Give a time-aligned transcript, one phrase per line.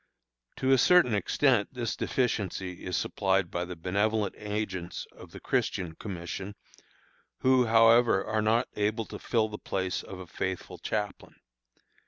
[0.55, 5.93] To a certain extent this deficiency is supplied by the benevolent agents of the Christian
[5.93, 6.55] Commission,
[7.41, 11.35] who, however, are not able to fill the place of a faithful chaplain.